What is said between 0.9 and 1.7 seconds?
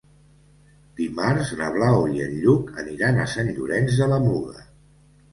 Dimarts na